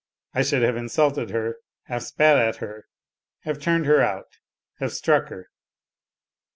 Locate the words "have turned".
3.41-3.85